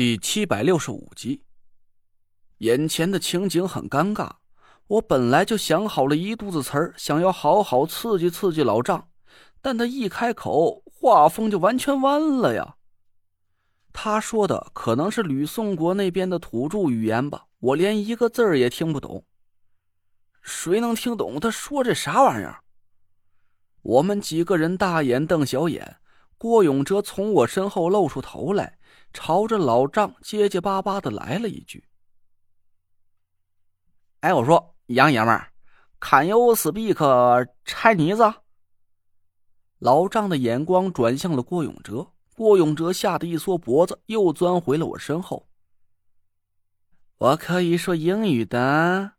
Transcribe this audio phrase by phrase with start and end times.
[0.00, 1.42] 第七百六十五集，
[2.56, 4.30] 眼前的情景很尴尬。
[4.86, 9.10] 我本来就想好了一肚子词儿，想要好好刺激刺激老丈，
[9.60, 12.76] 但他一开口，画风就完全弯了呀。
[13.92, 19.26] 他说的可能是吕宋国那边的土著语言吧，我连一个字儿也听不懂。
[20.40, 22.62] 谁能听懂他说这啥玩意儿？
[23.82, 25.98] 我们几个人大眼瞪小眼，
[26.38, 28.78] 郭永哲从我身后露出头来。
[29.12, 31.84] 朝着老丈结结巴巴的来了一句
[34.20, 35.52] ：“哎，我说杨爷们儿
[36.00, 38.34] ，Can you speak Chinese？”
[39.78, 45.48] 老丈的眼光转向了郭永哲，郭永哲吓得一缩脖子，又钻回了我身后。
[47.18, 49.12] 我可以说英语的。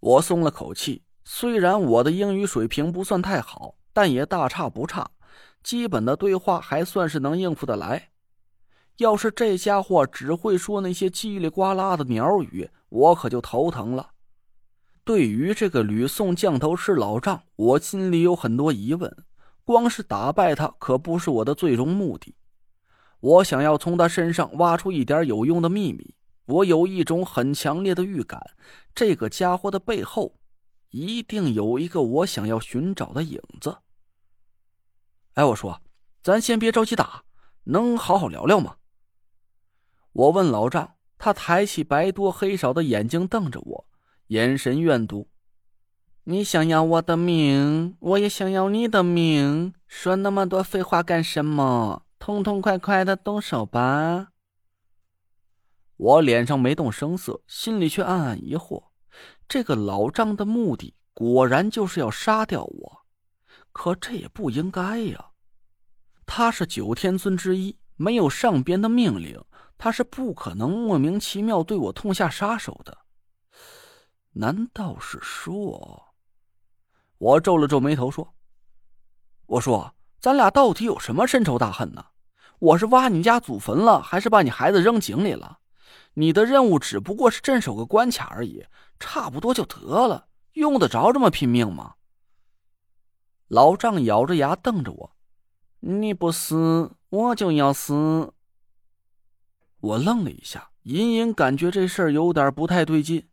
[0.00, 5.10] 我松了口气，虽然我的英语水平不算太好，但也大差不差，
[5.62, 8.11] 基本的对话还算是能应付得来。
[8.98, 14.10] 要是这家伙只会说那些叽里呱啦的鸟语，我可就头疼了。
[15.04, 19.24] 对于这个吕宋降头师老丈，我心里有很多疑问。
[19.64, 22.34] 光是打败他可不是我的最终目的，
[23.20, 26.14] 我想要从他身上挖出一点有用的秘密。
[26.46, 28.40] 我有一种很强烈的预感，
[28.94, 30.34] 这个家伙的背后
[30.90, 33.78] 一定有一个我想要寻找的影子。
[35.34, 35.80] 哎，我说，
[36.22, 37.22] 咱先别着急打，
[37.64, 38.76] 能好好聊聊吗？
[40.12, 43.86] 我问老丈，他抬起白多黑少的眼睛瞪着我，
[44.28, 45.28] 眼神怨毒。
[46.24, 52.04] 你想要我的命，我也想要你的命，说那么多废话干什么？
[52.18, 54.28] 痛痛快快的动手吧！
[55.96, 58.90] 我脸上没动声色，心里却暗暗疑惑：
[59.48, 62.98] 这个老丈的目的果然就是要杀掉我，
[63.72, 65.30] 可这也不应该呀！
[66.26, 69.40] 他是九天尊之一，没有上边的命令。
[69.78, 72.96] 他是不可能莫名其妙对我痛下杀手的，
[74.32, 76.14] 难道是说？
[77.18, 78.34] 我皱了皱眉头说
[79.46, 82.06] ：“我说，咱俩到底有什么深仇大恨呢？
[82.60, 85.58] 我是挖你家祖坟了，还是把你孩子扔井里了？
[86.14, 88.64] 你的任务只不过是镇守个关卡而已，
[89.00, 91.94] 差不多就得了，用得着这么拼命吗？”
[93.48, 95.11] 老丈咬着牙瞪着我
[95.84, 98.32] ：“你不死，我就要死。”
[99.80, 103.26] 我愣了一下，隐隐感觉这事儿有点不太对劲。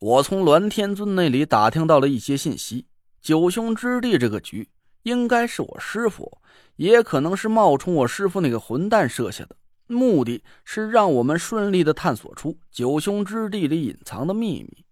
[0.00, 2.88] 我从栾天尊那里打听到了一些信息，
[3.20, 4.68] 九兄之地这个局
[5.04, 6.38] 应该是我师傅，
[6.74, 9.56] 也可能是冒充我师傅那个混蛋设下的，
[9.86, 14.84] 目的是让我们顺利的探索出九兄之地里隐藏的秘密。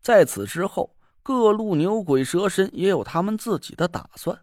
[0.00, 0.94] 在此之后，
[1.24, 4.40] 各路牛鬼蛇神也有他们自己的打算。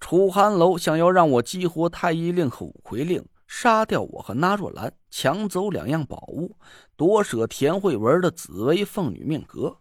[0.00, 3.24] 楚寒楼想要让我激活太医令和五魁令。
[3.52, 6.56] 杀掉我和纳若兰，抢走两样宝物，
[6.94, 9.78] 夺舍田慧文的紫薇凤女命格，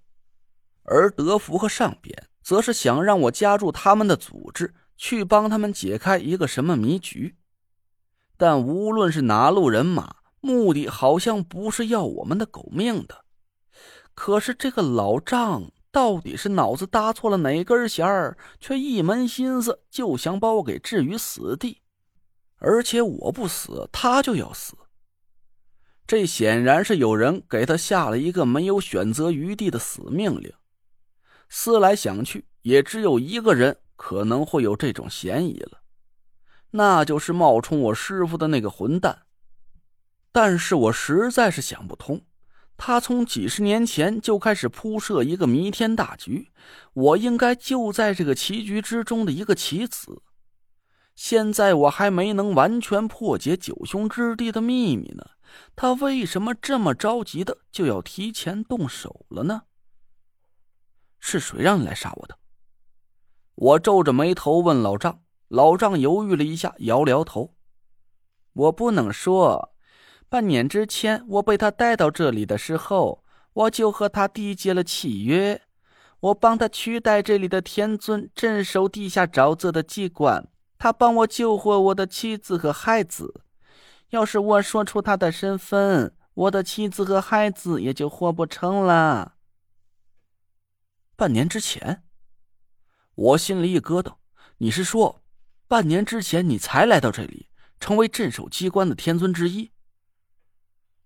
[0.81, 7.35] 而德福和上边则是想让我加入他们的组织，去帮他们解开一个什么迷局。
[8.37, 13.23] 但无论是哪路人马，目的好像不是要我们的狗命的。
[14.15, 21.81] 可是这个老丈到底是脑子搭错了哪根弦儿，却一门心思就想把我给置于死地。
[22.57, 24.75] 而且我不死，他就要死。
[26.05, 30.51] 这显然是有人给他下了一个没有选择余地的死命令。
[31.49, 35.81] 思来想去，也只有一个人可能会有这种嫌疑了，
[36.71, 39.23] 那就是冒充我师傅的那个混蛋。
[40.31, 42.21] 但是我实在是想不通，
[42.81, 46.49] 他从几十年前就开始铺设一个弥天大局，
[46.93, 50.23] 我应该就在这个棋局之中的一个棋子。
[51.13, 55.25] 现在我还没能完全破解九兄之地的秘密呢，
[55.75, 59.63] 他为什么这么着急的就要提前动手了呢？
[61.19, 62.39] 是谁让你来杀我的？
[63.55, 65.21] 我皱着眉头问老丈。
[65.49, 67.55] 老丈犹豫了一下，摇了摇头
[68.53, 69.73] ：“我不能说。
[70.29, 73.23] 半年之前，我被他带到这里的时候，
[73.53, 75.59] 我就和他缔结了契约，
[76.19, 80.47] 我帮他取代这里的天尊，镇守地下沼泽的机关。”
[80.77, 83.41] 他帮我救活我的妻子和孩子，
[84.11, 89.33] 要是我说出他的身份，我的妻子和孩子也就活不成了。
[91.17, 92.03] 半年之前，
[93.15, 94.13] 我心里一咯噔，
[94.59, 95.21] 你是说，
[95.67, 97.49] 半年之前你才来到这里，
[97.79, 99.71] 成为镇守机关的天尊之一？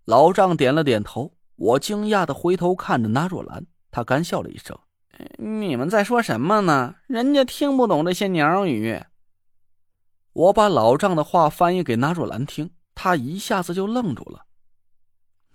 [0.06, 4.78] 老丈点了点头，我惊讶的回头看着纳若兰，他干笑了一声
[5.40, 6.96] ：“你们在说什么呢？
[7.08, 9.02] 人家听不懂这些鸟语。”
[10.34, 14.46] 我把老丈的话翻译给纳若兰听，她一下子就愣住了。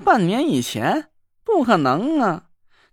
[0.02, 1.10] 半年以前，
[1.44, 2.44] 不可能啊！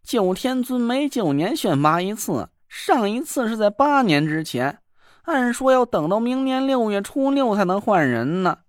[0.04, 4.80] 九天尊每九年选拔一次，上一次是在八年之前，
[5.24, 8.60] 按说要等到明年六月初六才能换人呢。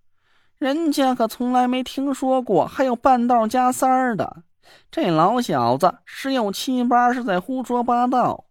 [0.58, 4.44] 人家可从来没听说过还有半道加三儿的。
[4.90, 8.46] 这老小子十有七八是在胡说八道。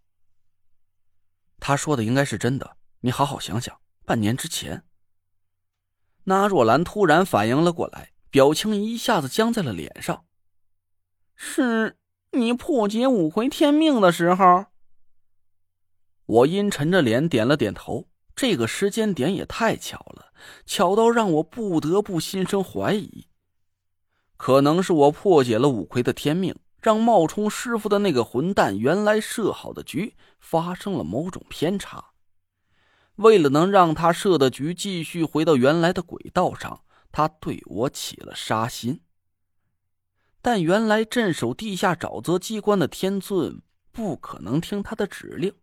[1.58, 3.76] 他说的应该是真的，你好好想想。
[4.04, 4.84] 半年之前，
[6.24, 8.10] 那若兰突然反应了过来。
[8.28, 10.26] 表情一下子僵在了脸上。
[11.34, 11.96] 是
[12.32, 14.66] 你破解五回天命的时候。
[16.26, 18.08] 我阴沉着脸点了点头。
[18.36, 20.32] 这个时间点也太巧了，
[20.64, 23.26] 巧到让我不得不心生怀疑。
[24.36, 32.12] 可能是我破解了五魁的天命，让冒充师傅的那个混蛋原来设好的局发生了某种偏差。
[33.16, 36.82] 为了能让他设的局继续回到原来的轨道上。
[37.12, 39.00] 他对我起了杀心，
[40.42, 45.54] 但原来镇守地下沼泽机关的天尊不可能听他的指令，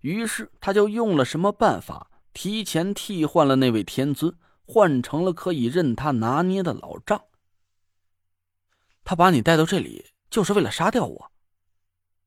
[0.00, 4.34] 于是他就用了什么办法，提前替换了那位天尊，
[4.64, 7.22] 换成了可以任他拿捏的老丈。
[9.04, 11.30] 他把你带到这里，就是为了杀掉我。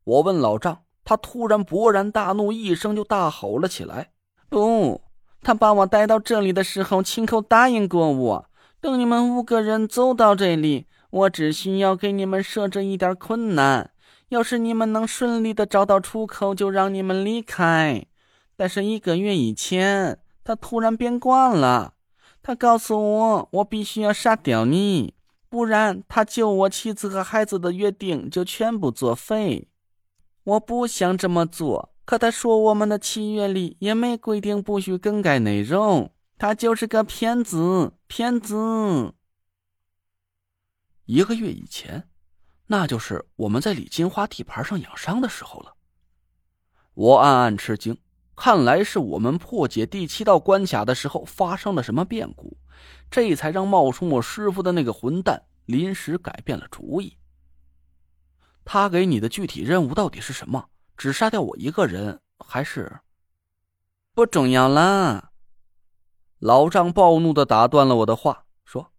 [0.04, 4.12] 我问老丈，他突然勃然大怒，一声就大吼了起来
[4.50, 5.02] ：“不！
[5.44, 8.46] 他把我带到这里的时候，亲口答应过我。”
[8.82, 13.92] 等你们五个人走到这里，我只需要给你们设置一点困难。
[14.32, 18.06] 要是你们能顺利的找到出口，就让你们离开。
[18.56, 21.96] 但是一个月以前，他突然变卦了。
[22.42, 25.16] 他告诉我，我必须要杀掉你，
[25.50, 29.68] 不然他救我妻子和孩子的约定就全部作废。
[30.46, 36.10] 我不想这么做，可他说我们的契约里也没规定不许更改内容。
[36.38, 39.14] 他就是个骗子，骗子。
[41.04, 42.08] 一个月以前，
[42.72, 45.76] 那就是我们在李金花地盘上养伤的时候了。
[46.94, 47.98] 我暗暗吃惊，
[48.34, 52.56] 看来是我们破解第七道关卡的时候发生了什么变故，
[53.10, 57.18] 这才让冒充我师傅的那个混蛋临时改变了主意。
[58.64, 60.70] 他给你的具体任务到底是什么？
[60.96, 63.02] 只杀掉我一个人，还是
[64.14, 65.32] 不重要了？
[66.40, 68.94] 老张暴怒的打断了我的话，说：“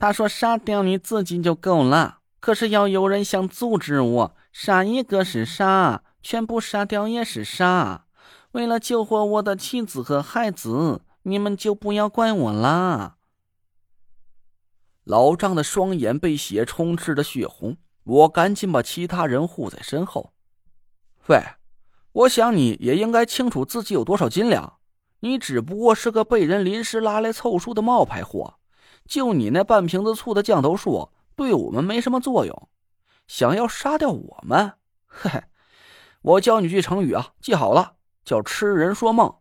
[0.00, 8.06] 他说杀掉你自己就够了，可是要有人想阻止我，杀一个是杀，全部杀掉也是杀。
[8.52, 13.16] 为了救活我的妻子和孩子，你们就不要怪我了。”
[15.02, 20.32] 老张的双眼被血充斥的血红，我赶紧把其他人护在身后。
[21.26, 21.42] 喂，
[22.12, 24.74] 我想你也应该清楚自己有多少斤两。
[25.18, 28.54] 你只不过是个被人临时拉来凑数的冒牌货，
[29.04, 32.68] 就你那半瓶子醋的降头术，对我们没什么作用。
[33.28, 34.72] 想要杀掉我们，
[35.06, 35.42] 嘿嘿，
[36.22, 39.36] 我教你句成语啊，记好了，叫痴人说梦。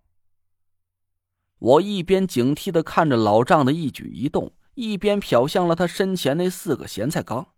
[1.60, 7.54] 我一边警惕的看着老丈的一举一动，一边瞟向了他身前那四个咸菜缸。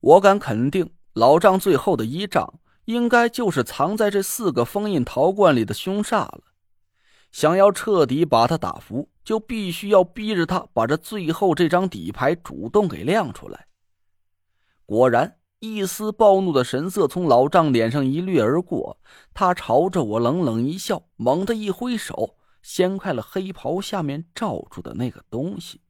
[0.00, 6.53] 我敢肯定，老丈最后的依仗，应该就是藏在这四个封印陶罐里的凶煞了。
[7.34, 13.66] 想要彻底把他打服，就必须要逼着他把这最后这张底牌主动给亮出来。
[14.86, 19.00] 果然，一丝暴怒的神色从老丈脸上一掠而过，
[19.34, 25.80] 他朝着我冷冷一笑，猛地一挥手，掀开了黑袍下面罩住的那个东西。